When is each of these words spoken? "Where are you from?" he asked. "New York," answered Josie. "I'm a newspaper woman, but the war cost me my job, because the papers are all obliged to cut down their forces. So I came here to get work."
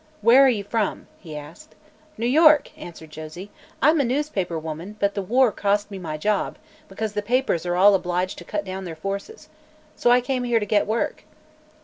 "Where 0.21 0.43
are 0.43 0.49
you 0.49 0.63
from?" 0.63 1.05
he 1.19 1.37
asked. 1.37 1.75
"New 2.17 2.25
York," 2.25 2.71
answered 2.75 3.11
Josie. 3.11 3.51
"I'm 3.83 3.99
a 3.99 4.03
newspaper 4.03 4.57
woman, 4.57 4.95
but 4.99 5.13
the 5.13 5.21
war 5.21 5.51
cost 5.51 5.91
me 5.91 5.99
my 5.99 6.17
job, 6.17 6.57
because 6.89 7.13
the 7.13 7.21
papers 7.21 7.67
are 7.67 7.75
all 7.75 7.93
obliged 7.93 8.39
to 8.39 8.43
cut 8.43 8.65
down 8.65 8.85
their 8.85 8.95
forces. 8.95 9.47
So 9.95 10.09
I 10.09 10.19
came 10.19 10.43
here 10.43 10.59
to 10.59 10.65
get 10.65 10.87
work." 10.87 11.23